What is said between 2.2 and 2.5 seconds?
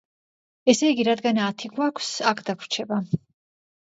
აქ